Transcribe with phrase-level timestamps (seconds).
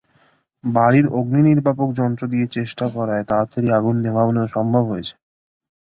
[0.63, 5.13] বাড়ির অগ্নিনির্বাপক যন্ত্র দিয়ে চেষ্টা করায় তাড়াতাড়ি আগুন নেভানো সম্ভব হয়েছে।